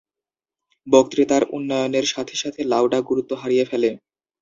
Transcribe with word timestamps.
বক্তৃতার 0.87 1.43
উন্নয়নের 1.51 2.05
সাথে 2.05 2.35
সাথে 2.35 2.61
লাউডা 2.63 2.99
গুরুত্ব 3.01 3.31
হারিয়ে 3.35 3.65
ফেলে। 3.65 3.89